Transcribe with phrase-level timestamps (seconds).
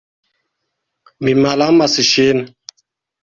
[1.27, 2.43] Mi malamas ŝin.